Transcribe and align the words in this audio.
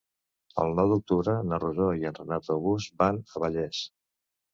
El 0.61 0.71
nou 0.77 0.87
d'octubre 0.93 1.35
na 1.49 1.59
Rosó 1.63 1.89
i 2.03 2.07
en 2.11 2.15
Renat 2.21 2.49
August 2.55 2.97
van 3.03 3.21
a 3.37 3.45
Vallés. 3.45 3.83